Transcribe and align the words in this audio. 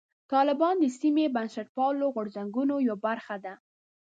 طالبان 0.31 0.75
د 0.79 0.85
سیمې 0.99 1.25
بنسټپالو 1.35 2.05
غورځنګونو 2.15 2.75
یوه 2.87 2.97
برخه 3.05 3.35
ده. 3.45 3.53